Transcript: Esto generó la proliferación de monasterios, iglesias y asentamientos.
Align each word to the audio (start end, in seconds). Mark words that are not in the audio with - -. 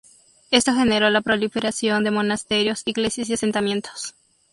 Esto 0.49 0.73
generó 0.73 1.11
la 1.11 1.21
proliferación 1.21 2.03
de 2.03 2.09
monasterios, 2.09 2.81
iglesias 2.87 3.29
y 3.29 3.33
asentamientos. 3.35 4.15